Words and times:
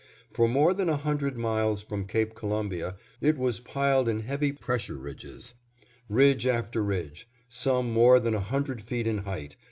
For 0.33 0.47
more 0.47 0.73
than 0.73 0.89
a 0.89 0.97
hundred 0.97 1.37
miles 1.37 1.83
from 1.83 2.07
Cape 2.07 2.33
Columbia 2.33 2.95
it 3.21 3.37
was 3.37 3.59
piled 3.59 4.09
in 4.09 4.21
heavy 4.21 4.51
pressure 4.51 4.97
ridges, 4.97 5.53
ridge 6.09 6.47
after 6.47 6.83
ridge, 6.83 7.29
some 7.47 7.91
more 7.93 8.19
than 8.19 8.33
a 8.33 8.39
hundred 8.39 8.81
feet 8.81 9.05
in 9.05 9.19
height. 9.19 9.57